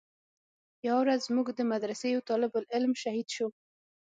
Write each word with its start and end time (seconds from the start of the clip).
يوه 0.87 0.99
ورځ 1.01 1.19
زموږ 1.27 1.47
د 1.53 1.61
مدرسې 1.71 2.07
يو 2.15 2.21
طالب 2.29 2.51
العلم 2.61 2.93
شهيد 3.03 3.27
سو. 3.35 3.47